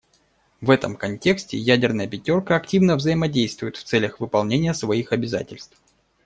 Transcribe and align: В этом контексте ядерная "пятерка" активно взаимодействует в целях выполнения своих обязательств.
В 0.61 0.71
этом 0.71 0.95
контексте 0.95 1.59
ядерная 1.59 2.07
"пятерка" 2.07 2.55
активно 2.55 2.95
взаимодействует 2.95 3.77
в 3.77 3.83
целях 3.83 4.19
выполнения 4.19 4.73
своих 4.73 5.11
обязательств. 5.11 5.79